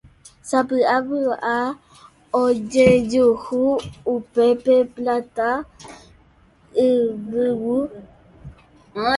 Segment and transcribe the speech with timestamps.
[0.49, 1.55] Sapy'apy'a
[2.41, 3.61] ojejuhu
[4.15, 5.49] upépe Pláta
[6.87, 7.87] Yvyguy.